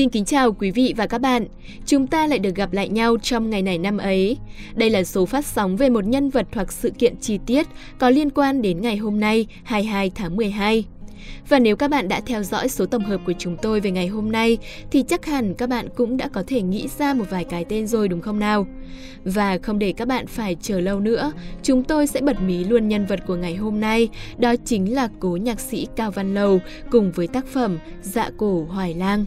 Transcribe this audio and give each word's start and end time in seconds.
Xin 0.00 0.10
kính 0.10 0.24
chào 0.24 0.52
quý 0.52 0.70
vị 0.70 0.94
và 0.96 1.06
các 1.06 1.18
bạn. 1.18 1.46
Chúng 1.86 2.06
ta 2.06 2.26
lại 2.26 2.38
được 2.38 2.54
gặp 2.54 2.72
lại 2.72 2.88
nhau 2.88 3.16
trong 3.22 3.50
ngày 3.50 3.62
này 3.62 3.78
năm 3.78 3.98
ấy. 3.98 4.36
Đây 4.74 4.90
là 4.90 5.04
số 5.04 5.26
phát 5.26 5.46
sóng 5.46 5.76
về 5.76 5.88
một 5.88 6.04
nhân 6.04 6.30
vật 6.30 6.46
hoặc 6.52 6.72
sự 6.72 6.90
kiện 6.90 7.16
chi 7.16 7.38
tiết 7.46 7.66
có 7.98 8.10
liên 8.10 8.30
quan 8.30 8.62
đến 8.62 8.80
ngày 8.80 8.96
hôm 8.96 9.20
nay, 9.20 9.46
22 9.64 10.10
tháng 10.14 10.36
12. 10.36 10.84
Và 11.48 11.58
nếu 11.58 11.76
các 11.76 11.90
bạn 11.90 12.08
đã 12.08 12.20
theo 12.26 12.42
dõi 12.42 12.68
số 12.68 12.86
tổng 12.86 13.04
hợp 13.04 13.20
của 13.26 13.32
chúng 13.38 13.56
tôi 13.56 13.80
về 13.80 13.90
ngày 13.90 14.06
hôm 14.06 14.32
nay 14.32 14.58
thì 14.90 15.02
chắc 15.02 15.26
hẳn 15.26 15.54
các 15.54 15.68
bạn 15.68 15.88
cũng 15.96 16.16
đã 16.16 16.28
có 16.28 16.42
thể 16.46 16.62
nghĩ 16.62 16.88
ra 16.98 17.14
một 17.14 17.24
vài 17.30 17.44
cái 17.44 17.64
tên 17.64 17.86
rồi 17.86 18.08
đúng 18.08 18.20
không 18.20 18.38
nào? 18.38 18.66
Và 19.24 19.58
không 19.62 19.78
để 19.78 19.92
các 19.92 20.08
bạn 20.08 20.26
phải 20.26 20.56
chờ 20.62 20.80
lâu 20.80 21.00
nữa, 21.00 21.32
chúng 21.62 21.84
tôi 21.84 22.06
sẽ 22.06 22.20
bật 22.20 22.42
mí 22.42 22.64
luôn 22.64 22.88
nhân 22.88 23.06
vật 23.06 23.20
của 23.26 23.36
ngày 23.36 23.54
hôm 23.54 23.80
nay, 23.80 24.08
đó 24.38 24.54
chính 24.64 24.94
là 24.94 25.08
cố 25.20 25.36
nhạc 25.36 25.60
sĩ 25.60 25.86
Cao 25.96 26.10
Văn 26.10 26.34
Lầu 26.34 26.60
cùng 26.90 27.12
với 27.12 27.26
tác 27.26 27.46
phẩm 27.46 27.78
Dạ 28.02 28.30
cổ 28.36 28.66
Hoài 28.70 28.94
Lang. 28.94 29.24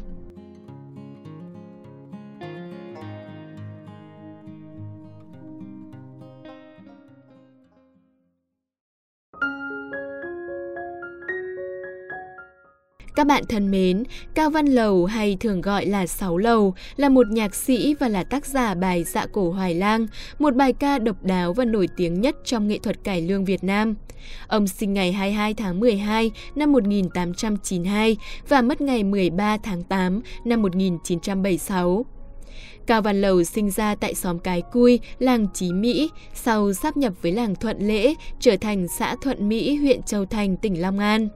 Các 13.16 13.28
bạn 13.28 13.44
thân 13.50 13.72
mến, 13.72 14.04
Cao 14.36 14.50
Văn 14.50 14.66
Lầu 14.66 15.06
hay 15.06 15.38
thường 15.40 15.62
gọi 15.62 15.86
là 15.86 16.08
Sáu 16.08 16.38
Lầu 16.38 16.74
là 16.96 17.10
một 17.10 17.28
nhạc 17.28 17.56
sĩ 17.56 17.96
và 18.00 18.08
là 18.08 18.24
tác 18.24 18.46
giả 18.46 18.74
bài 18.74 19.04
Dạ 19.04 19.26
cổ 19.32 19.52
Hoài 19.52 19.76
Lang, 19.76 20.08
một 20.40 20.56
bài 20.56 20.74
ca 20.74 21.00
độc 21.00 21.24
đáo 21.24 21.54
và 21.54 21.66
nổi 21.66 21.88
tiếng 21.98 22.22
nhất 22.22 22.36
trong 22.46 22.68
nghệ 22.68 22.78
thuật 22.78 23.04
cải 23.04 23.22
lương 23.22 23.46
Việt 23.46 23.64
Nam. 23.64 23.96
Ông 24.48 24.68
sinh 24.68 24.94
ngày 24.94 25.12
22 25.12 25.54
tháng 25.54 25.80
12 25.80 26.32
năm 26.56 26.72
1892 26.72 28.18
và 28.50 28.62
mất 28.62 28.82
ngày 28.82 29.04
13 29.04 29.58
tháng 29.64 29.84
8 29.84 30.22
năm 30.46 30.62
1976. 30.62 32.06
Cao 32.88 33.02
Văn 33.02 33.22
Lầu 33.22 33.44
sinh 33.44 33.72
ra 33.72 33.96
tại 33.96 34.16
xóm 34.16 34.40
Cái 34.40 34.62
Cui, 34.62 35.00
làng 35.20 35.48
Chí 35.54 35.74
Mỹ, 35.74 36.10
sau 36.34 36.74
sáp 36.74 36.98
nhập 36.98 37.14
với 37.22 37.32
làng 37.32 37.56
Thuận 37.56 37.88
Lễ, 37.88 38.14
trở 38.40 38.58
thành 38.58 38.88
xã 38.88 39.16
Thuận 39.22 39.50
Mỹ, 39.50 39.76
huyện 39.76 40.04
Châu 40.04 40.26
Thành, 40.26 40.58
tỉnh 40.58 40.82
Long 40.82 41.00
An. 41.00 41.30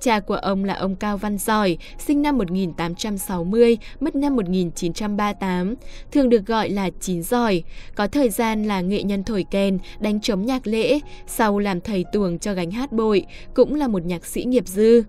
Cha 0.00 0.20
của 0.20 0.34
ông 0.34 0.64
là 0.64 0.74
ông 0.74 0.96
Cao 0.96 1.16
Văn 1.16 1.38
Giỏi, 1.38 1.78
sinh 1.98 2.22
năm 2.22 2.38
1860, 2.38 3.78
mất 4.00 4.16
năm 4.16 4.36
1938, 4.36 5.74
thường 6.12 6.28
được 6.28 6.46
gọi 6.46 6.70
là 6.70 6.90
Chín 7.00 7.22
Giỏi, 7.22 7.62
có 7.94 8.06
thời 8.06 8.30
gian 8.30 8.64
là 8.64 8.80
nghệ 8.80 9.02
nhân 9.02 9.24
thổi 9.24 9.44
kèn, 9.50 9.78
đánh 10.00 10.20
trống 10.20 10.46
nhạc 10.46 10.66
lễ, 10.66 11.00
sau 11.26 11.58
làm 11.58 11.80
thầy 11.80 12.04
tuồng 12.12 12.38
cho 12.38 12.54
gánh 12.54 12.70
hát 12.70 12.92
bội, 12.92 13.26
cũng 13.54 13.74
là 13.74 13.88
một 13.88 14.04
nhạc 14.04 14.26
sĩ 14.26 14.44
nghiệp 14.44 14.66
dư. 14.66 15.02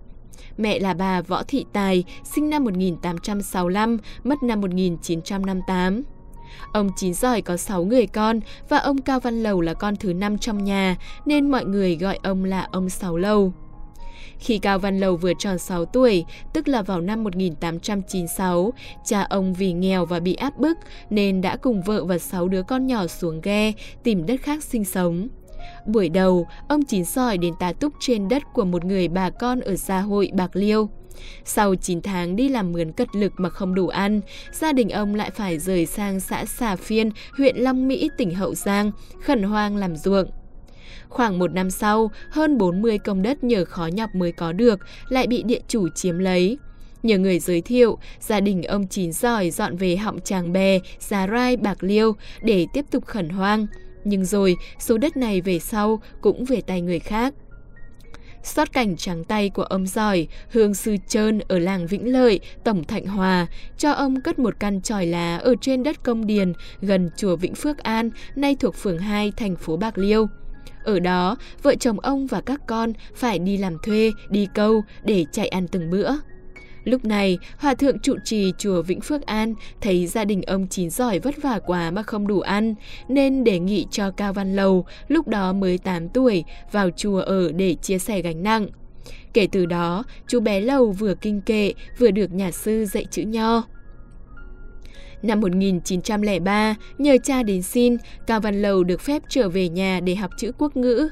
Mẹ 0.58 0.78
là 0.78 0.94
bà 0.94 1.22
Võ 1.22 1.42
Thị 1.42 1.64
Tài, 1.72 2.04
sinh 2.24 2.50
năm 2.50 2.64
1865, 2.64 3.98
mất 4.24 4.42
năm 4.42 4.60
1958. 4.60 6.02
Ông 6.72 6.90
Chín 6.96 7.14
Giỏi 7.14 7.42
có 7.42 7.56
6 7.56 7.84
người 7.84 8.06
con 8.06 8.40
và 8.68 8.78
ông 8.78 9.02
Cao 9.02 9.20
Văn 9.20 9.42
Lầu 9.42 9.60
là 9.60 9.74
con 9.74 9.96
thứ 9.96 10.12
năm 10.12 10.38
trong 10.38 10.64
nhà, 10.64 10.96
nên 11.26 11.50
mọi 11.50 11.64
người 11.64 11.96
gọi 11.96 12.18
ông 12.22 12.44
là 12.44 12.68
ông 12.72 12.88
Sáu 12.88 13.16
Lầu. 13.16 13.52
Khi 14.40 14.58
Cao 14.58 14.78
Văn 14.78 14.98
Lầu 14.98 15.16
vừa 15.16 15.32
tròn 15.38 15.58
6 15.58 15.84
tuổi, 15.84 16.24
tức 16.52 16.68
là 16.68 16.82
vào 16.82 17.00
năm 17.00 17.24
1896, 17.24 18.72
cha 19.04 19.22
ông 19.22 19.54
vì 19.54 19.72
nghèo 19.72 20.06
và 20.06 20.20
bị 20.20 20.34
áp 20.34 20.58
bức 20.58 20.78
nên 21.10 21.40
đã 21.40 21.56
cùng 21.56 21.82
vợ 21.82 22.04
và 22.04 22.18
6 22.18 22.48
đứa 22.48 22.62
con 22.62 22.86
nhỏ 22.86 23.06
xuống 23.06 23.40
ghe 23.40 23.72
tìm 24.02 24.26
đất 24.26 24.40
khác 24.42 24.64
sinh 24.64 24.84
sống. 24.84 25.28
Buổi 25.86 26.08
đầu, 26.08 26.46
ông 26.68 26.84
chín 26.84 27.04
sỏi 27.04 27.38
đến 27.38 27.54
tá 27.60 27.72
túc 27.72 27.92
trên 28.00 28.28
đất 28.28 28.42
của 28.54 28.64
một 28.64 28.84
người 28.84 29.08
bà 29.08 29.30
con 29.30 29.60
ở 29.60 29.76
xã 29.76 30.00
hội 30.00 30.30
Bạc 30.34 30.50
Liêu. 30.52 30.88
Sau 31.44 31.74
9 31.74 32.02
tháng 32.02 32.36
đi 32.36 32.48
làm 32.48 32.72
mướn 32.72 32.92
cật 32.92 33.08
lực 33.16 33.32
mà 33.36 33.48
không 33.48 33.74
đủ 33.74 33.88
ăn, 33.88 34.20
gia 34.52 34.72
đình 34.72 34.88
ông 34.88 35.14
lại 35.14 35.30
phải 35.30 35.58
rời 35.58 35.86
sang 35.86 36.20
xã 36.20 36.44
Xà 36.44 36.76
Phiên, 36.76 37.10
huyện 37.36 37.56
Long 37.56 37.88
Mỹ, 37.88 38.10
tỉnh 38.16 38.34
Hậu 38.34 38.54
Giang, 38.54 38.92
khẩn 39.22 39.42
hoang 39.42 39.76
làm 39.76 39.96
ruộng. 39.96 40.30
Khoảng 41.08 41.38
một 41.38 41.52
năm 41.52 41.70
sau, 41.70 42.10
hơn 42.30 42.58
40 42.58 42.98
công 42.98 43.22
đất 43.22 43.44
nhờ 43.44 43.64
khó 43.64 43.86
nhọc 43.86 44.14
mới 44.14 44.32
có 44.32 44.52
được 44.52 44.80
lại 45.08 45.26
bị 45.26 45.42
địa 45.42 45.60
chủ 45.68 45.88
chiếm 45.94 46.18
lấy. 46.18 46.58
Nhờ 47.02 47.18
người 47.18 47.38
giới 47.38 47.60
thiệu, 47.60 47.98
gia 48.20 48.40
đình 48.40 48.62
ông 48.62 48.86
Chín 48.86 49.12
giỏi 49.12 49.50
dọn 49.50 49.76
về 49.76 49.96
họng 49.96 50.20
Tràng 50.20 50.52
Bè, 50.52 50.78
già 50.98 51.26
Rai, 51.26 51.56
Bạc 51.56 51.82
Liêu 51.82 52.12
để 52.42 52.66
tiếp 52.72 52.84
tục 52.90 53.06
khẩn 53.06 53.28
hoang. 53.28 53.66
Nhưng 54.04 54.24
rồi, 54.24 54.56
số 54.78 54.98
đất 54.98 55.16
này 55.16 55.40
về 55.40 55.58
sau 55.58 56.02
cũng 56.20 56.44
về 56.44 56.60
tay 56.60 56.80
người 56.80 56.98
khác. 56.98 57.34
Xót 58.42 58.72
cảnh 58.72 58.96
trắng 58.96 59.24
tay 59.24 59.50
của 59.50 59.62
ông 59.62 59.86
giỏi, 59.86 60.28
hương 60.50 60.74
sư 60.74 60.96
trơn 61.08 61.38
ở 61.48 61.58
làng 61.58 61.86
Vĩnh 61.86 62.12
Lợi, 62.12 62.40
Tổng 62.64 62.84
Thạnh 62.84 63.06
Hòa, 63.06 63.46
cho 63.78 63.92
ông 63.92 64.20
cất 64.20 64.38
một 64.38 64.54
căn 64.60 64.80
tròi 64.80 65.06
lá 65.06 65.36
ở 65.36 65.54
trên 65.60 65.82
đất 65.82 66.02
công 66.02 66.26
điền 66.26 66.52
gần 66.80 67.10
chùa 67.16 67.36
Vĩnh 67.36 67.54
Phước 67.54 67.78
An, 67.78 68.10
nay 68.36 68.56
thuộc 68.60 68.74
phường 68.74 68.98
2, 68.98 69.32
thành 69.36 69.56
phố 69.56 69.76
Bạc 69.76 69.98
Liêu. 69.98 70.26
Ở 70.84 71.00
đó, 71.00 71.36
vợ 71.62 71.74
chồng 71.74 72.00
ông 72.00 72.26
và 72.26 72.40
các 72.40 72.60
con 72.66 72.92
phải 73.14 73.38
đi 73.38 73.56
làm 73.56 73.76
thuê, 73.82 74.12
đi 74.30 74.48
câu 74.54 74.82
để 75.04 75.24
chạy 75.32 75.48
ăn 75.48 75.68
từng 75.68 75.90
bữa. 75.90 76.10
Lúc 76.84 77.04
này, 77.04 77.38
Hòa 77.58 77.74
thượng 77.74 77.98
trụ 77.98 78.14
trì 78.24 78.52
chùa 78.58 78.82
Vĩnh 78.82 79.00
Phước 79.00 79.26
An 79.26 79.54
thấy 79.80 80.06
gia 80.06 80.24
đình 80.24 80.42
ông 80.42 80.66
chín 80.66 80.90
giỏi 80.90 81.18
vất 81.18 81.42
vả 81.42 81.58
quá 81.66 81.90
mà 81.90 82.02
không 82.02 82.26
đủ 82.26 82.40
ăn, 82.40 82.74
nên 83.08 83.44
đề 83.44 83.58
nghị 83.58 83.86
cho 83.90 84.10
Cao 84.10 84.32
Văn 84.32 84.56
Lầu, 84.56 84.86
lúc 85.08 85.28
đó 85.28 85.52
mới 85.52 85.78
8 85.78 86.08
tuổi, 86.08 86.44
vào 86.72 86.90
chùa 86.96 87.20
ở 87.20 87.52
để 87.52 87.74
chia 87.74 87.98
sẻ 87.98 88.22
gánh 88.22 88.42
nặng. 88.42 88.66
Kể 89.32 89.48
từ 89.52 89.66
đó, 89.66 90.04
chú 90.26 90.40
bé 90.40 90.60
Lầu 90.60 90.90
vừa 90.90 91.14
kinh 91.14 91.40
kệ, 91.40 91.72
vừa 91.98 92.10
được 92.10 92.32
nhà 92.32 92.50
sư 92.50 92.84
dạy 92.84 93.06
chữ 93.10 93.22
nho. 93.22 93.62
Năm 95.22 95.40
1903, 95.40 96.74
nhờ 96.98 97.16
cha 97.24 97.42
đến 97.42 97.62
xin, 97.62 97.96
Cao 98.26 98.40
Văn 98.40 98.62
Lầu 98.62 98.84
được 98.84 99.00
phép 99.00 99.22
trở 99.28 99.48
về 99.48 99.68
nhà 99.68 100.00
để 100.04 100.14
học 100.14 100.30
chữ 100.38 100.52
quốc 100.58 100.76
ngữ. 100.76 101.08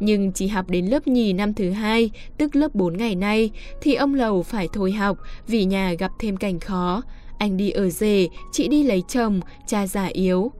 Nhưng 0.00 0.32
chỉ 0.32 0.46
học 0.46 0.70
đến 0.70 0.86
lớp 0.86 1.08
nhì 1.08 1.32
năm 1.32 1.54
thứ 1.54 1.70
hai, 1.70 2.10
tức 2.38 2.56
lớp 2.56 2.74
4 2.74 2.96
ngày 2.96 3.14
nay, 3.14 3.50
thì 3.82 3.94
ông 3.94 4.14
Lầu 4.14 4.42
phải 4.42 4.68
thôi 4.72 4.92
học 4.92 5.18
vì 5.46 5.64
nhà 5.64 5.92
gặp 5.92 6.10
thêm 6.18 6.36
cảnh 6.36 6.60
khó. 6.60 7.02
Anh 7.38 7.56
đi 7.56 7.70
ở 7.70 7.90
rể, 7.90 8.28
chị 8.52 8.68
đi 8.68 8.82
lấy 8.82 9.02
chồng, 9.08 9.40
cha 9.66 9.86
già 9.86 10.06
yếu. 10.06 10.52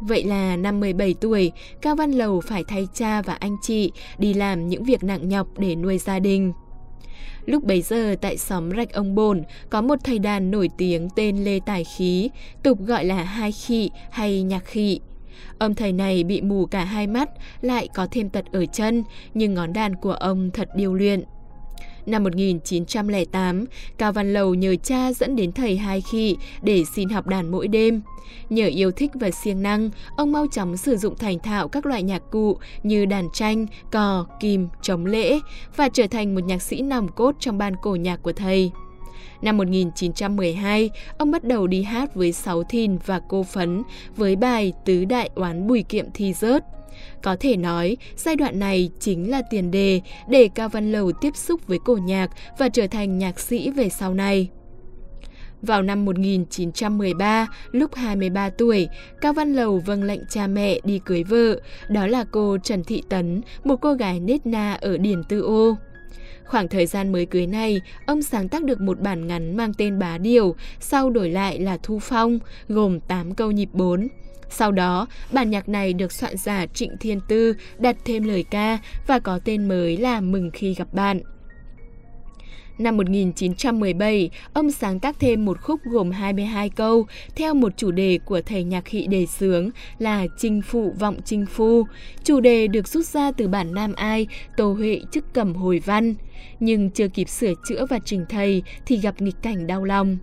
Vậy 0.00 0.24
là 0.24 0.56
năm 0.56 0.80
17 0.80 1.14
tuổi, 1.20 1.52
Cao 1.82 1.96
Văn 1.96 2.12
Lầu 2.12 2.40
phải 2.40 2.64
thay 2.68 2.88
cha 2.94 3.22
và 3.22 3.34
anh 3.34 3.56
chị 3.62 3.92
đi 4.18 4.34
làm 4.34 4.68
những 4.68 4.84
việc 4.84 5.04
nặng 5.04 5.28
nhọc 5.28 5.46
để 5.58 5.76
nuôi 5.76 5.98
gia 5.98 6.18
đình. 6.18 6.52
Lúc 7.46 7.64
bấy 7.64 7.82
giờ 7.82 8.14
tại 8.20 8.36
xóm 8.36 8.70
Rạch 8.76 8.92
Ông 8.92 9.14
Bồn 9.14 9.42
có 9.70 9.82
một 9.82 9.98
thầy 10.04 10.18
đàn 10.18 10.50
nổi 10.50 10.68
tiếng 10.78 11.08
tên 11.16 11.44
Lê 11.44 11.60
Tài 11.66 11.84
Khí, 11.84 12.30
tục 12.62 12.78
gọi 12.80 13.04
là 13.04 13.22
Hai 13.22 13.52
Khị 13.52 13.90
hay 14.10 14.42
Nhạc 14.42 14.64
Khị. 14.64 15.00
Ông 15.58 15.74
thầy 15.74 15.92
này 15.92 16.24
bị 16.24 16.40
mù 16.40 16.66
cả 16.66 16.84
hai 16.84 17.06
mắt, 17.06 17.30
lại 17.60 17.88
có 17.94 18.06
thêm 18.10 18.30
tật 18.30 18.44
ở 18.52 18.66
chân, 18.66 19.04
nhưng 19.34 19.54
ngón 19.54 19.72
đàn 19.72 19.94
của 19.94 20.12
ông 20.12 20.50
thật 20.50 20.68
điêu 20.76 20.94
luyện. 20.94 21.24
Năm 22.06 22.24
1908, 22.24 23.64
Cao 23.98 24.12
Văn 24.12 24.32
Lầu 24.32 24.54
nhờ 24.54 24.76
cha 24.82 25.12
dẫn 25.12 25.36
đến 25.36 25.52
thầy 25.52 25.76
Hai 25.76 26.00
Khị 26.00 26.36
để 26.62 26.84
xin 26.94 27.08
học 27.08 27.26
đàn 27.26 27.50
mỗi 27.50 27.68
đêm. 27.68 28.02
Nhờ 28.50 28.66
yêu 28.66 28.90
thích 28.90 29.10
và 29.14 29.30
siêng 29.30 29.62
năng, 29.62 29.90
ông 30.16 30.32
mau 30.32 30.46
chóng 30.52 30.76
sử 30.76 30.96
dụng 30.96 31.16
thành 31.16 31.38
thạo 31.38 31.68
các 31.68 31.86
loại 31.86 32.02
nhạc 32.02 32.22
cụ 32.30 32.58
như 32.82 33.04
đàn 33.04 33.28
tranh, 33.32 33.66
cò, 33.92 34.26
kìm, 34.40 34.68
trống 34.82 35.06
lễ 35.06 35.40
và 35.76 35.88
trở 35.88 36.06
thành 36.06 36.34
một 36.34 36.44
nhạc 36.44 36.62
sĩ 36.62 36.82
nòng 36.82 37.08
cốt 37.08 37.36
trong 37.40 37.58
ban 37.58 37.76
cổ 37.82 37.94
nhạc 37.94 38.22
của 38.22 38.32
thầy. 38.32 38.70
Năm 39.42 39.56
1912, 39.56 40.90
ông 41.18 41.30
bắt 41.30 41.44
đầu 41.44 41.66
đi 41.66 41.82
hát 41.82 42.14
với 42.14 42.32
Sáu 42.32 42.62
Thìn 42.62 42.98
và 43.06 43.20
Cô 43.28 43.42
Phấn 43.42 43.82
với 44.16 44.36
bài 44.36 44.72
Tứ 44.84 45.04
Đại 45.04 45.30
Oán 45.34 45.66
Bùi 45.66 45.82
Kiệm 45.82 46.06
Thi 46.14 46.32
Rớt. 46.32 46.64
Có 47.22 47.36
thể 47.40 47.56
nói, 47.56 47.96
giai 48.16 48.36
đoạn 48.36 48.58
này 48.58 48.90
chính 49.00 49.30
là 49.30 49.42
tiền 49.50 49.70
đề 49.70 50.00
để 50.28 50.48
Cao 50.54 50.68
Văn 50.68 50.92
Lầu 50.92 51.12
tiếp 51.12 51.36
xúc 51.36 51.66
với 51.66 51.78
cổ 51.84 51.96
nhạc 51.96 52.30
và 52.58 52.68
trở 52.68 52.86
thành 52.86 53.18
nhạc 53.18 53.40
sĩ 53.40 53.70
về 53.70 53.88
sau 53.88 54.14
này. 54.14 54.48
Vào 55.62 55.82
năm 55.82 56.04
1913, 56.04 57.46
lúc 57.70 57.94
23 57.94 58.50
tuổi, 58.50 58.88
Cao 59.20 59.32
Văn 59.32 59.52
Lầu 59.52 59.78
vâng 59.86 60.02
lệnh 60.02 60.20
cha 60.30 60.46
mẹ 60.46 60.80
đi 60.84 61.00
cưới 61.04 61.22
vợ, 61.22 61.60
đó 61.88 62.06
là 62.06 62.24
cô 62.30 62.58
Trần 62.58 62.84
Thị 62.84 63.02
Tấn, 63.08 63.40
một 63.64 63.76
cô 63.76 63.94
gái 63.94 64.20
nết 64.20 64.46
na 64.46 64.78
ở 64.80 64.98
Điển 64.98 65.24
Tư 65.24 65.40
Ô. 65.40 65.76
Khoảng 66.50 66.68
thời 66.68 66.86
gian 66.86 67.12
mới 67.12 67.26
cưới 67.26 67.46
này, 67.46 67.80
ông 68.06 68.22
sáng 68.22 68.48
tác 68.48 68.64
được 68.64 68.80
một 68.80 69.00
bản 69.00 69.26
ngắn 69.26 69.56
mang 69.56 69.74
tên 69.74 69.98
Bá 69.98 70.18
Điều, 70.18 70.54
sau 70.80 71.10
đổi 71.10 71.30
lại 71.30 71.58
là 71.58 71.78
Thu 71.82 71.98
Phong, 71.98 72.38
gồm 72.68 73.00
8 73.00 73.34
câu 73.34 73.50
nhịp 73.50 73.68
4. 73.72 74.08
Sau 74.48 74.72
đó, 74.72 75.06
bản 75.32 75.50
nhạc 75.50 75.68
này 75.68 75.92
được 75.92 76.12
soạn 76.12 76.36
giả 76.36 76.66
Trịnh 76.66 76.96
Thiên 77.00 77.20
Tư 77.28 77.54
đặt 77.78 77.96
thêm 78.04 78.24
lời 78.24 78.44
ca 78.50 78.78
và 79.06 79.18
có 79.18 79.38
tên 79.44 79.68
mới 79.68 79.96
là 79.96 80.20
Mừng 80.20 80.50
khi 80.50 80.74
gặp 80.74 80.94
bạn. 80.94 81.20
Năm 82.80 82.96
1917, 82.96 84.30
ông 84.52 84.70
sáng 84.70 85.00
tác 85.00 85.20
thêm 85.20 85.44
một 85.44 85.60
khúc 85.60 85.80
gồm 85.84 86.10
22 86.10 86.68
câu 86.68 87.06
theo 87.36 87.54
một 87.54 87.72
chủ 87.76 87.90
đề 87.90 88.18
của 88.24 88.40
thầy 88.46 88.64
nhạc 88.64 88.88
hị 88.88 89.06
đề 89.06 89.26
sướng 89.26 89.70
là 89.98 90.26
Trinh 90.38 90.62
Phụ 90.62 90.94
Vọng 90.98 91.16
Trinh 91.24 91.46
Phu. 91.46 91.86
Chủ 92.24 92.40
đề 92.40 92.66
được 92.68 92.88
rút 92.88 93.06
ra 93.06 93.32
từ 93.32 93.48
bản 93.48 93.74
Nam 93.74 93.92
Ai, 93.92 94.26
Tô 94.56 94.72
Huệ 94.72 95.00
chức 95.12 95.24
cầm 95.32 95.54
hồi 95.54 95.82
văn. 95.84 96.14
Nhưng 96.60 96.90
chưa 96.90 97.08
kịp 97.08 97.28
sửa 97.28 97.52
chữa 97.68 97.86
và 97.86 97.98
trình 98.04 98.24
thầy 98.28 98.62
thì 98.86 98.96
gặp 98.96 99.22
nghịch 99.22 99.42
cảnh 99.42 99.66
đau 99.66 99.84
lòng. 99.84 100.18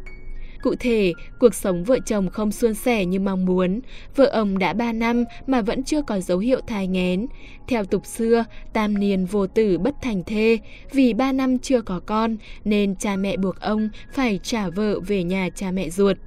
Cụ 0.61 0.75
thể, 0.79 1.13
cuộc 1.39 1.55
sống 1.55 1.83
vợ 1.83 1.99
chồng 2.05 2.29
không 2.29 2.51
suôn 2.51 2.73
sẻ 2.73 3.05
như 3.05 3.19
mong 3.19 3.45
muốn. 3.45 3.79
Vợ 4.15 4.25
ông 4.25 4.57
đã 4.57 4.73
3 4.73 4.91
năm 4.91 5.23
mà 5.47 5.61
vẫn 5.61 5.83
chưa 5.83 6.01
có 6.01 6.19
dấu 6.19 6.39
hiệu 6.39 6.59
thai 6.67 6.87
nghén. 6.87 7.27
Theo 7.67 7.85
tục 7.85 8.05
xưa, 8.05 8.45
tam 8.73 8.99
niên 8.99 9.25
vô 9.25 9.47
tử 9.47 9.77
bất 9.77 9.95
thành 10.01 10.23
thê. 10.23 10.57
Vì 10.91 11.13
3 11.13 11.31
năm 11.31 11.57
chưa 11.59 11.81
có 11.81 11.99
con 12.05 12.37
nên 12.65 12.95
cha 12.95 13.15
mẹ 13.15 13.37
buộc 13.37 13.59
ông 13.59 13.89
phải 14.13 14.39
trả 14.43 14.69
vợ 14.69 14.99
về 14.99 15.23
nhà 15.23 15.49
cha 15.55 15.71
mẹ 15.71 15.89
ruột. 15.89 16.17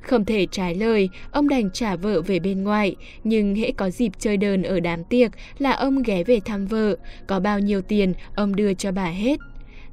Không 0.00 0.24
thể 0.24 0.46
trái 0.50 0.74
lời, 0.74 1.08
ông 1.30 1.48
đành 1.48 1.70
trả 1.70 1.96
vợ 1.96 2.22
về 2.22 2.38
bên 2.38 2.64
ngoài, 2.64 2.96
nhưng 3.24 3.54
hễ 3.54 3.70
có 3.72 3.90
dịp 3.90 4.12
chơi 4.18 4.36
đờn 4.36 4.62
ở 4.62 4.80
đám 4.80 5.04
tiệc 5.04 5.30
là 5.58 5.72
ông 5.72 6.02
ghé 6.02 6.24
về 6.24 6.40
thăm 6.44 6.66
vợ, 6.66 6.96
có 7.26 7.40
bao 7.40 7.58
nhiêu 7.58 7.82
tiền 7.82 8.12
ông 8.34 8.56
đưa 8.56 8.74
cho 8.74 8.92
bà 8.92 9.04
hết. 9.04 9.36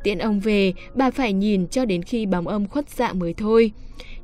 Tiện 0.06 0.20
ông 0.20 0.40
về, 0.40 0.74
bà 0.94 1.12
phải 1.12 1.34
nhìn 1.34 1.68
cho 1.68 1.86
đến 1.86 2.04
khi 2.04 2.26
bóng 2.26 2.48
ông 2.48 2.68
khuất 2.68 2.90
dạng 2.90 3.20
mới 3.20 3.34
thôi. 3.34 3.72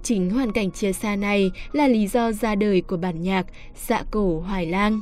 Chính 0.03 0.29
hoàn 0.29 0.51
cảnh 0.51 0.71
chia 0.71 0.93
xa 0.93 1.15
này 1.15 1.51
là 1.71 1.87
lý 1.87 2.07
do 2.07 2.31
ra 2.31 2.55
đời 2.55 2.81
của 2.81 2.97
bản 2.97 3.23
nhạc 3.23 3.45
Dạ 3.87 4.03
cổ 4.11 4.39
Hoài 4.39 4.65
Lang. 4.65 5.01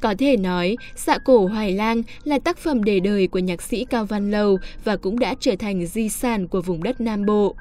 Có 0.00 0.14
thể 0.18 0.36
nói, 0.36 0.76
Dạ 0.94 1.18
cổ 1.18 1.46
Hoài 1.46 1.72
Lang 1.72 2.02
là 2.24 2.38
tác 2.38 2.58
phẩm 2.58 2.84
để 2.84 3.00
đời 3.00 3.26
của 3.26 3.38
nhạc 3.38 3.62
sĩ 3.62 3.84
Cao 3.84 4.04
Văn 4.04 4.30
Lầu 4.30 4.58
và 4.84 4.96
cũng 4.96 5.18
đã 5.18 5.34
trở 5.40 5.56
thành 5.56 5.86
di 5.86 6.08
sản 6.08 6.48
của 6.48 6.60
vùng 6.60 6.82
đất 6.82 7.00
Nam 7.00 7.26
Bộ. 7.26 7.56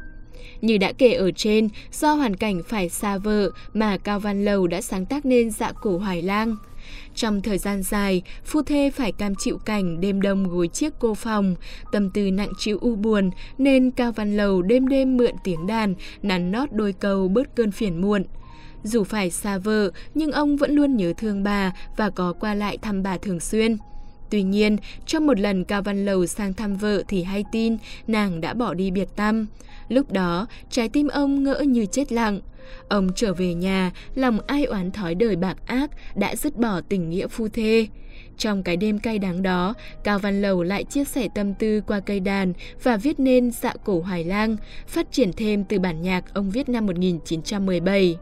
Như 0.61 0.77
đã 0.77 0.91
kể 0.91 1.13
ở 1.13 1.31
trên, 1.31 1.69
do 1.91 2.13
hoàn 2.13 2.35
cảnh 2.35 2.61
phải 2.67 2.89
xa 2.89 3.17
vợ 3.17 3.49
mà 3.73 3.97
Cao 3.97 4.19
Văn 4.19 4.45
Lầu 4.45 4.67
đã 4.67 4.81
sáng 4.81 5.05
tác 5.05 5.25
nên 5.25 5.51
Dạ 5.51 5.71
cổ 5.71 5.97
Hoài 5.97 6.21
Lang. 6.21 6.55
Trong 7.15 7.41
thời 7.41 7.57
gian 7.57 7.83
dài, 7.83 8.21
phu 8.45 8.61
thê 8.61 8.91
phải 8.91 9.11
cam 9.11 9.35
chịu 9.35 9.57
cảnh 9.57 10.01
đêm 10.01 10.21
đông 10.21 10.49
gối 10.49 10.67
chiếc 10.67 10.93
cô 10.99 11.13
phòng, 11.13 11.55
tâm 11.91 12.09
tư 12.09 12.31
nặng 12.31 12.51
chịu 12.59 12.77
u 12.81 12.95
buồn 12.95 13.31
nên 13.57 13.91
Cao 13.91 14.11
Văn 14.11 14.37
Lầu 14.37 14.61
đêm 14.61 14.87
đêm 14.87 15.17
mượn 15.17 15.31
tiếng 15.43 15.67
đàn, 15.67 15.95
nắn 16.23 16.51
nót 16.51 16.71
đôi 16.71 16.93
câu 16.93 17.27
bớt 17.27 17.55
cơn 17.55 17.71
phiền 17.71 18.01
muộn. 18.01 18.23
Dù 18.85 19.03
phải 19.03 19.29
xa 19.29 19.57
vợ, 19.57 19.91
nhưng 20.13 20.31
ông 20.31 20.57
vẫn 20.57 20.71
luôn 20.71 20.97
nhớ 20.97 21.13
thương 21.17 21.43
bà 21.43 21.73
và 21.97 22.09
có 22.09 22.33
qua 22.33 22.53
lại 22.53 22.77
thăm 22.77 23.03
bà 23.03 23.17
thường 23.17 23.39
xuyên. 23.39 23.77
Tuy 24.29 24.43
nhiên, 24.43 24.77
trong 25.05 25.27
một 25.27 25.39
lần 25.39 25.63
Cao 25.63 25.81
Văn 25.81 26.05
Lầu 26.05 26.25
sang 26.25 26.53
thăm 26.53 26.75
vợ 26.75 27.03
thì 27.07 27.23
hay 27.23 27.43
tin 27.51 27.77
nàng 28.07 28.41
đã 28.41 28.53
bỏ 28.53 28.73
đi 28.73 28.91
biệt 28.91 29.07
tâm. 29.15 29.45
Lúc 29.89 30.11
đó, 30.11 30.47
trái 30.69 30.89
tim 30.89 31.07
ông 31.07 31.43
ngỡ 31.43 31.59
như 31.59 31.85
chết 31.85 32.11
lặng. 32.11 32.39
Ông 32.89 33.09
trở 33.15 33.33
về 33.33 33.53
nhà, 33.53 33.91
lòng 34.15 34.39
ai 34.47 34.63
oán 34.63 34.91
thói 34.91 35.15
đời 35.15 35.35
bạc 35.35 35.55
ác 35.65 35.91
đã 36.15 36.35
dứt 36.35 36.57
bỏ 36.57 36.81
tình 36.89 37.09
nghĩa 37.09 37.27
phu 37.27 37.47
thê. 37.47 37.87
Trong 38.37 38.63
cái 38.63 38.77
đêm 38.77 38.99
cay 38.99 39.19
đắng 39.19 39.43
đó, 39.43 39.73
Cao 40.03 40.19
Văn 40.19 40.41
Lầu 40.41 40.63
lại 40.63 40.83
chia 40.83 41.03
sẻ 41.03 41.27
tâm 41.35 41.53
tư 41.53 41.81
qua 41.87 41.99
cây 41.99 42.19
đàn 42.19 42.53
và 42.83 42.97
viết 42.97 43.19
nên 43.19 43.51
Dạ 43.51 43.73
cổ 43.83 44.01
Hoài 44.01 44.23
Lang, 44.23 44.57
phát 44.87 45.11
triển 45.11 45.33
thêm 45.33 45.63
từ 45.63 45.79
bản 45.79 46.01
nhạc 46.01 46.33
ông 46.33 46.49
viết 46.51 46.69
năm 46.69 46.85
1917. 46.85 48.17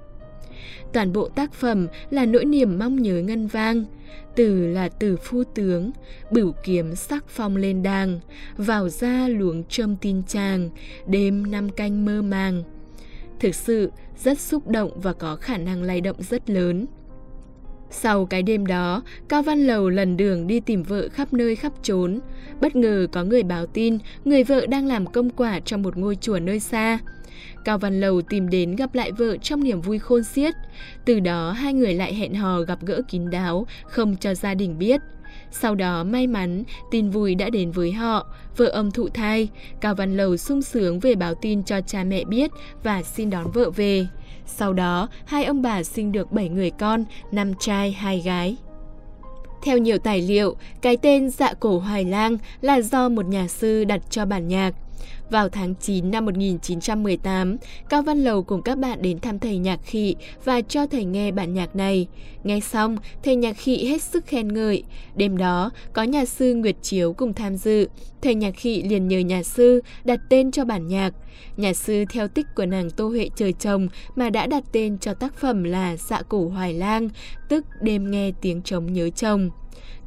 Toàn 0.94 1.14
bộ 1.14 1.30
tác 1.30 1.54
phẩm 1.54 1.88
là 2.10 2.26
nỗi 2.26 2.46
niềm 2.46 2.80
mong 2.80 3.02
nhớ 3.02 3.22
ngân 3.22 3.48
vang. 3.48 3.86
Từ 4.36 4.68
là 4.68 4.90
từ 4.90 5.18
phu 5.18 5.44
tướng, 5.44 5.92
bửu 6.32 6.52
kiếm 6.64 6.96
sắc 6.96 7.24
phong 7.28 7.56
lên 7.56 7.84
đàng, 7.84 8.20
vào 8.58 8.90
ra 8.90 9.28
luống 9.28 9.64
trâm 9.64 9.96
tin 9.96 10.24
chàng, 10.28 10.70
đêm 11.08 11.52
năm 11.52 11.70
canh 11.70 12.06
mơ 12.06 12.22
màng. 12.22 12.64
Thực 13.40 13.56
sự 13.56 13.92
rất 14.24 14.40
xúc 14.40 14.68
động 14.68 14.92
và 15.02 15.14
có 15.14 15.36
khả 15.36 15.58
năng 15.58 15.84
lay 15.84 16.02
động 16.02 16.18
rất 16.20 16.50
lớn. 16.50 16.86
Sau 17.92 18.26
cái 18.26 18.44
đêm 18.44 18.66
đó, 18.66 19.04
Cao 19.30 19.44
Văn 19.44 19.68
Lầu 19.68 19.90
lần 19.90 20.18
đường 20.18 20.48
đi 20.48 20.60
tìm 20.60 20.84
vợ 20.84 21.10
khắp 21.10 21.34
nơi 21.34 21.56
khắp 21.56 21.74
trốn. 21.84 22.20
Bất 22.62 22.76
ngờ 22.76 23.08
có 23.12 23.24
người 23.24 23.44
báo 23.44 23.66
tin 23.66 23.98
người 24.26 24.44
vợ 24.44 24.66
đang 24.66 24.88
làm 24.88 25.06
công 25.06 25.30
quả 25.30 25.60
trong 25.60 25.82
một 25.82 25.98
ngôi 25.98 26.16
chùa 26.16 26.40
nơi 26.40 26.60
xa. 26.60 27.00
Cao 27.66 27.78
Văn 27.78 28.00
Lầu 28.00 28.22
tìm 28.22 28.50
đến 28.50 28.76
gặp 28.76 28.96
lại 28.96 29.12
vợ 29.12 29.38
trong 29.38 29.64
niềm 29.64 29.82
vui 29.82 30.00
khôn 30.00 30.24
xiết. 30.24 30.54
Từ 31.06 31.20
đó 31.20 31.52
hai 31.52 31.74
người 31.74 31.94
lại 31.94 32.14
hẹn 32.14 32.34
hò 32.36 32.62
gặp 32.62 32.80
gỡ 32.82 33.02
kín 33.08 33.30
đáo, 33.30 33.68
không 33.86 34.16
cho 34.16 34.34
gia 34.34 34.54
đình 34.54 34.80
biết. 34.80 35.02
Sau 35.52 35.76
đó 35.76 36.04
may 36.04 36.28
mắn, 36.28 36.64
tin 36.92 37.10
vui 37.10 37.36
đã 37.36 37.50
đến 37.50 37.72
với 37.72 37.92
họ, 37.92 38.28
vợ 38.58 38.66
ông 38.66 38.92
thụ 38.92 39.10
thai. 39.10 39.50
Cao 39.82 39.96
Văn 39.96 40.18
Lầu 40.18 40.38
sung 40.38 40.62
sướng 40.62 41.00
về 41.00 41.16
báo 41.16 41.36
tin 41.36 41.64
cho 41.64 41.82
cha 41.82 42.04
mẹ 42.04 42.24
biết 42.24 42.52
và 42.84 43.04
xin 43.04 43.30
đón 43.30 43.52
vợ 43.52 43.70
về. 43.70 44.08
Sau 44.46 44.74
đó, 44.74 45.08
hai 45.26 45.46
ông 45.46 45.62
bà 45.62 45.84
sinh 45.84 46.12
được 46.12 46.32
7 46.32 46.50
người 46.50 46.70
con, 46.70 47.06
5 47.32 47.54
trai, 47.60 47.92
2 47.92 48.22
gái. 48.26 48.58
Theo 49.64 49.78
nhiều 49.78 49.98
tài 49.98 50.22
liệu, 50.22 50.56
cái 50.82 50.98
tên 50.98 51.30
Dạ 51.30 51.54
Cổ 51.54 51.80
Hoài 51.80 52.06
Lang 52.06 52.38
là 52.62 52.82
do 52.82 53.10
một 53.10 53.26
nhà 53.26 53.48
sư 53.48 53.84
đặt 53.84 54.02
cho 54.10 54.26
bản 54.26 54.48
nhạc. 54.48 54.74
Vào 55.30 55.50
tháng 55.50 55.76
9 55.76 56.12
năm 56.12 56.26
1918, 56.26 57.58
Cao 57.90 58.02
Văn 58.02 58.24
Lầu 58.24 58.44
cùng 58.44 58.62
các 58.62 58.78
bạn 58.78 59.02
đến 59.02 59.20
thăm 59.20 59.40
thầy 59.40 59.58
nhạc 59.58 59.80
khị 59.86 60.16
và 60.46 60.62
cho 60.62 60.88
thầy 60.88 61.06
nghe 61.06 61.32
bản 61.32 61.54
nhạc 61.54 61.76
này. 61.76 62.08
Nghe 62.44 62.60
xong, 62.60 62.98
thầy 63.24 63.36
nhạc 63.36 63.54
khị 63.58 63.86
hết 63.86 64.02
sức 64.02 64.26
khen 64.26 64.54
ngợi. 64.54 64.84
Đêm 65.16 65.38
đó, 65.38 65.72
có 65.94 66.04
nhà 66.04 66.26
sư 66.26 66.54
Nguyệt 66.54 66.76
Chiếu 66.82 67.14
cùng 67.14 67.34
tham 67.34 67.56
dự. 67.56 67.88
Thầy 68.22 68.36
nhạc 68.36 68.56
khị 68.56 68.84
liền 68.84 69.08
nhờ 69.08 69.20
nhà 69.20 69.44
sư 69.44 69.82
đặt 70.04 70.20
tên 70.30 70.52
cho 70.52 70.66
bản 70.66 70.88
nhạc. 70.88 71.14
Nhà 71.58 71.74
sư 71.74 72.06
theo 72.10 72.28
tích 72.28 72.46
của 72.56 72.66
nàng 72.66 72.90
Tô 72.90 73.08
Huệ 73.08 73.30
Trời 73.36 73.54
Chồng 73.54 73.88
mà 74.16 74.30
đã 74.30 74.48
đặt 74.48 74.64
tên 74.72 74.98
cho 74.98 75.14
tác 75.14 75.36
phẩm 75.36 75.64
là 75.64 75.98
Dạ 75.98 76.22
Cổ 76.22 76.50
Hoài 76.50 76.74
Lang, 76.74 77.10
tức 77.50 77.66
đêm 77.82 78.12
nghe 78.12 78.32
tiếng 78.42 78.62
trống 78.62 78.94
nhớ 78.94 79.10
chồng. 79.10 79.50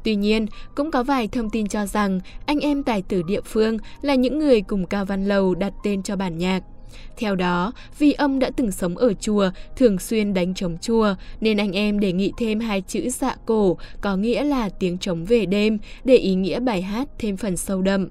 Tuy 0.03 0.15
nhiên, 0.15 0.45
cũng 0.75 0.91
có 0.91 1.03
vài 1.03 1.27
thông 1.27 1.49
tin 1.49 1.67
cho 1.67 1.85
rằng 1.85 2.19
anh 2.45 2.59
em 2.59 2.83
tài 2.83 3.01
tử 3.01 3.21
địa 3.27 3.41
phương 3.41 3.77
là 4.01 4.15
những 4.15 4.39
người 4.39 4.61
cùng 4.61 4.85
Cao 4.85 5.05
Văn 5.05 5.27
Lầu 5.27 5.55
đặt 5.55 5.73
tên 5.83 6.03
cho 6.03 6.15
bản 6.15 6.37
nhạc. 6.37 6.63
Theo 7.17 7.35
đó, 7.35 7.71
vì 7.99 8.13
ông 8.13 8.39
đã 8.39 8.49
từng 8.57 8.71
sống 8.71 8.97
ở 8.97 9.13
chùa, 9.13 9.49
thường 9.75 9.99
xuyên 9.99 10.33
đánh 10.33 10.53
trống 10.53 10.77
chùa, 10.81 11.15
nên 11.41 11.57
anh 11.57 11.71
em 11.71 11.99
đề 11.99 12.11
nghị 12.11 12.31
thêm 12.37 12.59
hai 12.59 12.81
chữ 12.81 13.09
dạ 13.09 13.35
cổ, 13.45 13.77
có 14.01 14.15
nghĩa 14.15 14.43
là 14.43 14.69
tiếng 14.69 14.97
trống 14.97 15.25
về 15.25 15.45
đêm, 15.45 15.77
để 16.03 16.15
ý 16.15 16.35
nghĩa 16.35 16.59
bài 16.59 16.81
hát 16.81 17.07
thêm 17.19 17.37
phần 17.37 17.57
sâu 17.57 17.81
đậm. 17.81 18.07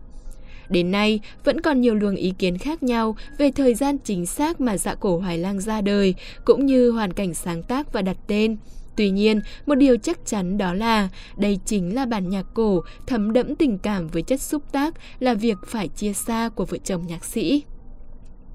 Đến 0.69 0.91
nay, 0.91 1.21
vẫn 1.45 1.61
còn 1.61 1.81
nhiều 1.81 1.95
luồng 1.95 2.17
ý 2.17 2.33
kiến 2.39 2.59
khác 2.59 2.83
nhau 2.83 3.17
về 3.39 3.51
thời 3.51 3.75
gian 3.75 3.99
chính 3.99 4.27
xác 4.27 4.61
mà 4.61 4.79
dạ 4.79 4.95
cổ 4.95 5.19
Hoài 5.19 5.39
Lang 5.39 5.61
ra 5.61 5.81
đời, 5.81 6.15
cũng 6.45 6.67
như 6.67 6.91
hoàn 6.91 7.13
cảnh 7.13 7.35
sáng 7.35 7.63
tác 7.63 7.93
và 7.93 8.03
đặt 8.03 8.17
tên. 8.27 8.57
Tuy 8.97 9.11
nhiên, 9.11 9.41
một 9.67 9.75
điều 9.75 9.97
chắc 9.97 10.27
chắn 10.27 10.59
đó 10.59 10.75
là 10.75 11.09
đây 11.37 11.59
chính 11.65 11.95
là 11.95 12.07
bản 12.07 12.29
nhạc 12.29 12.47
cổ 12.55 12.83
thấm 13.07 13.33
đẫm 13.33 13.55
tình 13.57 13.79
cảm 13.79 14.09
với 14.09 14.23
chất 14.23 14.41
xúc 14.41 14.73
tác 14.73 14.95
là 15.19 15.35
việc 15.35 15.57
phải 15.67 15.89
chia 15.89 16.13
xa 16.13 16.49
của 16.49 16.65
vợ 16.65 16.79
chồng 16.85 17.07
nhạc 17.07 17.25
sĩ. 17.25 17.63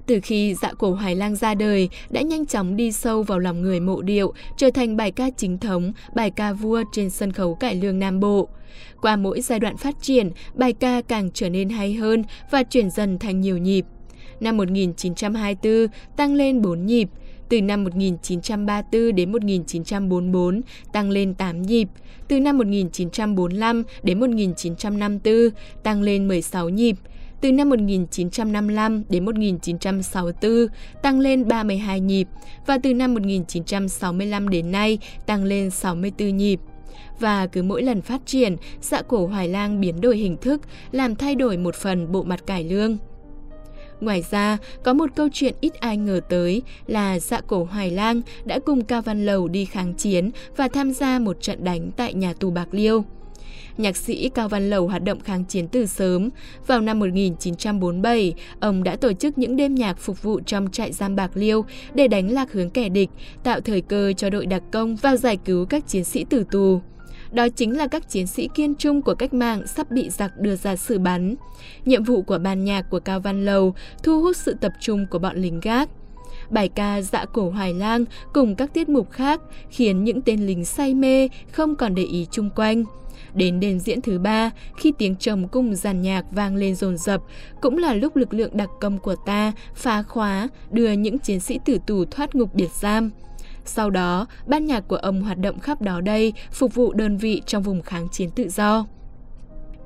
Từ 0.06 0.20
khi 0.22 0.54
dạ 0.54 0.72
cổ 0.78 0.90
Hoài 0.90 1.16
Lang 1.16 1.36
ra 1.36 1.54
đời, 1.54 1.88
đã 2.10 2.20
nhanh 2.20 2.46
chóng 2.46 2.76
đi 2.76 2.92
sâu 2.92 3.22
vào 3.22 3.38
lòng 3.38 3.62
người 3.62 3.80
mộ 3.80 4.02
điệu, 4.02 4.32
trở 4.56 4.70
thành 4.70 4.96
bài 4.96 5.10
ca 5.10 5.30
chính 5.36 5.58
thống, 5.58 5.92
bài 6.14 6.30
ca 6.30 6.52
vua 6.52 6.82
trên 6.92 7.10
sân 7.10 7.32
khấu 7.32 7.54
cải 7.54 7.74
lương 7.74 7.98
Nam 7.98 8.20
Bộ. 8.20 8.48
Qua 9.02 9.16
mỗi 9.16 9.40
giai 9.40 9.58
đoạn 9.58 9.76
phát 9.76 9.94
triển, 10.00 10.30
bài 10.54 10.72
ca 10.72 11.02
càng 11.02 11.30
trở 11.34 11.48
nên 11.48 11.68
hay 11.68 11.94
hơn 11.94 12.24
và 12.50 12.62
chuyển 12.62 12.90
dần 12.90 13.18
thành 13.18 13.40
nhiều 13.40 13.58
nhịp. 13.58 13.84
Năm 14.40 14.56
1924 14.56 15.86
tăng 16.16 16.34
lên 16.34 16.62
4 16.62 16.86
nhịp, 16.86 17.08
từ 17.52 17.62
năm 17.62 17.84
1934 17.84 19.14
đến 19.14 19.32
1944 19.32 20.60
tăng 20.92 21.10
lên 21.10 21.34
8 21.34 21.62
nhịp, 21.62 21.88
từ 22.28 22.40
năm 22.40 22.58
1945 22.58 23.82
đến 24.02 24.20
1954 24.20 25.34
tăng 25.82 26.02
lên 26.02 26.28
16 26.28 26.68
nhịp, 26.68 26.96
từ 27.40 27.52
năm 27.52 27.70
1955 27.70 29.02
đến 29.08 29.24
1964 29.24 30.66
tăng 31.02 31.20
lên 31.20 31.48
32 31.48 32.00
nhịp 32.00 32.28
và 32.66 32.78
từ 32.78 32.94
năm 32.94 33.14
1965 33.14 34.48
đến 34.48 34.72
nay 34.72 34.98
tăng 35.26 35.44
lên 35.44 35.70
64 35.70 36.36
nhịp. 36.36 36.60
Và 37.20 37.46
cứ 37.46 37.62
mỗi 37.62 37.82
lần 37.82 38.02
phát 38.02 38.20
triển, 38.26 38.56
dạ 38.80 39.02
cổ 39.02 39.26
Hoài 39.26 39.48
Lang 39.48 39.80
biến 39.80 40.00
đổi 40.00 40.16
hình 40.16 40.36
thức, 40.36 40.60
làm 40.92 41.16
thay 41.16 41.34
đổi 41.34 41.56
một 41.56 41.74
phần 41.74 42.12
bộ 42.12 42.22
mặt 42.22 42.46
cải 42.46 42.64
lương. 42.64 42.98
Ngoài 44.02 44.24
ra, 44.30 44.58
có 44.82 44.92
một 44.92 45.10
câu 45.16 45.28
chuyện 45.32 45.54
ít 45.60 45.74
ai 45.80 45.96
ngờ 45.96 46.20
tới 46.28 46.62
là 46.86 47.18
dạ 47.18 47.40
cổ 47.46 47.64
Hoài 47.64 47.90
Lang 47.90 48.20
đã 48.44 48.58
cùng 48.58 48.84
Cao 48.84 49.02
Văn 49.02 49.26
Lầu 49.26 49.48
đi 49.48 49.64
kháng 49.64 49.94
chiến 49.94 50.30
và 50.56 50.68
tham 50.68 50.90
gia 50.90 51.18
một 51.18 51.40
trận 51.40 51.64
đánh 51.64 51.90
tại 51.96 52.14
nhà 52.14 52.32
tù 52.32 52.50
Bạc 52.50 52.68
Liêu. 52.70 53.04
Nhạc 53.76 53.96
sĩ 53.96 54.28
Cao 54.28 54.48
Văn 54.48 54.70
Lầu 54.70 54.88
hoạt 54.88 55.04
động 55.04 55.20
kháng 55.20 55.44
chiến 55.44 55.68
từ 55.68 55.86
sớm. 55.86 56.28
Vào 56.66 56.80
năm 56.80 56.98
1947, 56.98 58.34
ông 58.60 58.82
đã 58.82 58.96
tổ 58.96 59.12
chức 59.12 59.38
những 59.38 59.56
đêm 59.56 59.74
nhạc 59.74 59.98
phục 59.98 60.22
vụ 60.22 60.40
trong 60.46 60.70
trại 60.70 60.92
giam 60.92 61.16
Bạc 61.16 61.30
Liêu 61.34 61.64
để 61.94 62.08
đánh 62.08 62.30
lạc 62.30 62.52
hướng 62.52 62.70
kẻ 62.70 62.88
địch, 62.88 63.10
tạo 63.44 63.60
thời 63.60 63.80
cơ 63.80 64.12
cho 64.16 64.30
đội 64.30 64.46
đặc 64.46 64.62
công 64.72 64.96
vào 64.96 65.16
giải 65.16 65.36
cứu 65.36 65.66
các 65.66 65.88
chiến 65.88 66.04
sĩ 66.04 66.24
tử 66.24 66.44
tù. 66.50 66.80
Đó 67.32 67.48
chính 67.48 67.76
là 67.76 67.86
các 67.86 68.08
chiến 68.08 68.26
sĩ 68.26 68.48
kiên 68.54 68.74
trung 68.74 69.02
của 69.02 69.14
cách 69.14 69.34
mạng 69.34 69.66
sắp 69.66 69.90
bị 69.90 70.10
giặc 70.10 70.38
đưa 70.38 70.56
ra 70.56 70.76
xử 70.76 70.98
bắn. 70.98 71.34
Nhiệm 71.84 72.04
vụ 72.04 72.22
của 72.22 72.38
ban 72.38 72.64
nhạc 72.64 72.90
của 72.90 73.00
Cao 73.00 73.20
Văn 73.20 73.44
Lầu 73.44 73.74
thu 74.02 74.22
hút 74.22 74.36
sự 74.36 74.56
tập 74.60 74.72
trung 74.80 75.06
của 75.10 75.18
bọn 75.18 75.36
lính 75.36 75.60
gác 75.60 75.88
bài 76.50 76.68
ca 76.68 77.02
Dạ 77.02 77.24
cổ 77.24 77.50
Hoài 77.50 77.74
Lang 77.74 78.04
cùng 78.32 78.54
các 78.54 78.74
tiết 78.74 78.88
mục 78.88 79.10
khác 79.10 79.40
khiến 79.70 80.04
những 80.04 80.22
tên 80.22 80.46
lính 80.46 80.64
say 80.64 80.94
mê 80.94 81.28
không 81.52 81.76
còn 81.76 81.94
để 81.94 82.02
ý 82.02 82.26
chung 82.30 82.50
quanh. 82.50 82.84
Đến 83.34 83.60
đêm 83.60 83.78
diễn 83.78 84.00
thứ 84.00 84.18
ba, 84.18 84.50
khi 84.76 84.92
tiếng 84.98 85.16
trầm 85.16 85.48
cung 85.48 85.74
giàn 85.74 86.02
nhạc 86.02 86.24
vang 86.30 86.56
lên 86.56 86.74
rồn 86.74 86.96
rập, 86.96 87.22
cũng 87.60 87.78
là 87.78 87.94
lúc 87.94 88.16
lực 88.16 88.34
lượng 88.34 88.56
đặc 88.56 88.68
công 88.80 88.98
của 88.98 89.16
ta 89.26 89.52
phá 89.74 90.02
khóa, 90.02 90.48
đưa 90.70 90.92
những 90.92 91.18
chiến 91.18 91.40
sĩ 91.40 91.58
tử 91.64 91.78
tù 91.86 92.04
thoát 92.04 92.34
ngục 92.34 92.54
biệt 92.54 92.70
giam. 92.80 93.10
Sau 93.64 93.90
đó, 93.90 94.26
ban 94.46 94.66
nhạc 94.66 94.88
của 94.88 94.96
ông 94.96 95.22
hoạt 95.22 95.38
động 95.38 95.58
khắp 95.58 95.82
đó 95.82 96.00
đây, 96.00 96.32
phục 96.52 96.74
vụ 96.74 96.92
đơn 96.92 97.16
vị 97.16 97.42
trong 97.46 97.62
vùng 97.62 97.82
kháng 97.82 98.08
chiến 98.08 98.30
tự 98.30 98.48
do. 98.48 98.86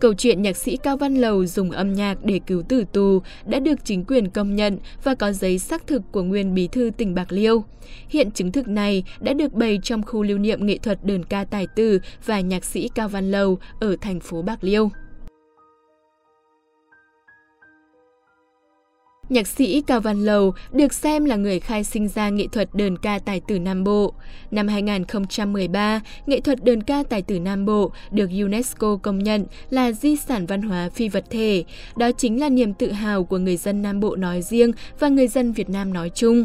Câu 0.01 0.15
chuyện 0.15 0.43
nhạc 0.43 0.57
sĩ 0.57 0.77
Cao 0.77 0.97
Văn 0.97 1.15
Lầu 1.15 1.47
dùng 1.47 1.71
âm 1.71 1.93
nhạc 1.93 2.25
để 2.25 2.41
cứu 2.47 2.63
tử 2.63 2.85
tù 2.93 3.23
đã 3.47 3.59
được 3.59 3.85
chính 3.85 4.05
quyền 4.05 4.31
công 4.31 4.57
nhận 4.57 4.79
và 5.05 5.15
có 5.15 5.33
giấy 5.33 5.59
xác 5.59 5.87
thực 5.87 6.03
của 6.13 6.23
nguyên 6.23 6.55
bí 6.55 6.69
thư 6.69 6.91
tỉnh 6.97 7.15
Bạc 7.15 7.33
Liêu. 7.33 7.65
Hiện 8.09 8.31
chứng 8.31 8.53
thực 8.53 8.69
này 8.69 9.05
đã 9.21 9.33
được 9.33 9.53
bày 9.53 9.79
trong 9.83 10.03
khu 10.03 10.23
lưu 10.23 10.39
niệm 10.39 10.67
nghệ 10.67 10.79
thuật 10.79 11.05
đờn 11.05 11.25
ca 11.25 11.45
tài 11.45 11.67
tử 11.67 12.01
và 12.25 12.41
nhạc 12.41 12.65
sĩ 12.65 12.89
Cao 12.95 13.09
Văn 13.09 13.31
Lầu 13.31 13.59
ở 13.81 13.97
thành 14.01 14.21
phố 14.21 14.43
Bạc 14.43 14.59
Liêu. 14.65 14.91
Nhạc 19.29 19.47
sĩ 19.47 19.83
Cao 19.87 20.01
Văn 20.01 20.25
Lầu 20.25 20.55
được 20.73 20.93
xem 20.93 21.25
là 21.25 21.37
người 21.37 21.61
khai 21.61 21.85
sinh 21.85 22.09
ra 22.09 22.29
nghệ 22.29 22.47
thuật 22.53 22.69
đờn 22.75 22.99
ca 22.99 23.19
tài 23.19 23.41
tử 23.41 23.59
Nam 23.59 23.85
Bộ. 23.85 24.13
Năm 24.51 24.69
2013, 24.69 26.01
nghệ 26.27 26.41
thuật 26.41 26.65
đờn 26.65 26.83
ca 26.83 27.03
tài 27.03 27.23
tử 27.23 27.41
Nam 27.41 27.67
Bộ 27.67 27.93
được 28.11 28.31
UNESCO 28.31 28.97
công 28.97 29.19
nhận 29.19 29.45
là 29.71 29.93
di 29.93 30.17
sản 30.17 30.47
văn 30.47 30.63
hóa 30.63 30.89
phi 30.95 31.09
vật 31.09 31.25
thể. 31.31 31.65
Đó 31.97 32.11
chính 32.13 32.41
là 32.41 32.49
niềm 32.49 32.75
tự 32.75 32.93
hào 32.93 33.25
của 33.25 33.39
người 33.39 33.57
dân 33.57 33.83
Nam 33.83 34.01
Bộ 34.01 34.17
nói 34.17 34.43
riêng 34.43 34.73
và 34.99 35.09
người 35.09 35.29
dân 35.29 35.53
Việt 35.53 35.71
Nam 35.71 35.93
nói 35.93 36.11
chung. 36.15 36.45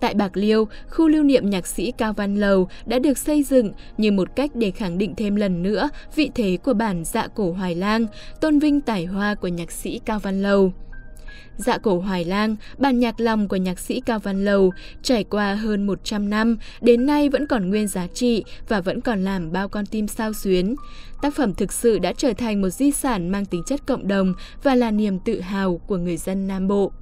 Tại 0.00 0.14
Bạc 0.14 0.36
Liêu, 0.36 0.68
khu 0.90 1.08
lưu 1.08 1.22
niệm 1.22 1.50
nhạc 1.50 1.66
sĩ 1.66 1.92
Cao 1.98 2.12
Văn 2.12 2.36
Lầu 2.36 2.68
đã 2.86 2.98
được 2.98 3.18
xây 3.18 3.42
dựng 3.42 3.72
như 3.98 4.12
một 4.12 4.36
cách 4.36 4.50
để 4.54 4.70
khẳng 4.70 4.98
định 4.98 5.14
thêm 5.16 5.36
lần 5.36 5.62
nữa 5.62 5.88
vị 6.14 6.30
thế 6.34 6.58
của 6.64 6.74
bản 6.74 7.04
dạ 7.04 7.28
cổ 7.34 7.52
Hoài 7.52 7.74
Lang, 7.74 8.06
tôn 8.40 8.58
vinh 8.58 8.80
tài 8.80 9.04
hoa 9.04 9.34
của 9.34 9.48
nhạc 9.48 9.72
sĩ 9.72 10.00
Cao 10.04 10.18
Văn 10.18 10.42
Lầu. 10.42 10.72
Dạ 11.56 11.78
cổ 11.78 12.00
Hoài 12.00 12.24
Lang, 12.24 12.56
bản 12.78 12.98
nhạc 12.98 13.20
lòng 13.20 13.48
của 13.48 13.56
nhạc 13.56 13.78
sĩ 13.78 14.00
Cao 14.00 14.18
Văn 14.18 14.44
Lầu, 14.44 14.72
trải 15.02 15.24
qua 15.24 15.54
hơn 15.54 15.86
100 15.86 16.30
năm, 16.30 16.56
đến 16.80 17.06
nay 17.06 17.28
vẫn 17.28 17.46
còn 17.46 17.70
nguyên 17.70 17.88
giá 17.88 18.06
trị 18.06 18.44
và 18.68 18.80
vẫn 18.80 19.00
còn 19.00 19.24
làm 19.24 19.52
bao 19.52 19.68
con 19.68 19.86
tim 19.86 20.08
sao 20.08 20.32
xuyến. 20.32 20.74
Tác 21.22 21.34
phẩm 21.34 21.54
thực 21.54 21.72
sự 21.72 21.98
đã 21.98 22.12
trở 22.12 22.32
thành 22.32 22.62
một 22.62 22.70
di 22.70 22.90
sản 22.90 23.28
mang 23.28 23.44
tính 23.44 23.62
chất 23.66 23.86
cộng 23.86 24.08
đồng 24.08 24.34
và 24.62 24.74
là 24.74 24.90
niềm 24.90 25.18
tự 25.18 25.40
hào 25.40 25.80
của 25.86 25.96
người 25.96 26.16
dân 26.16 26.46
Nam 26.46 26.68
Bộ. 26.68 26.92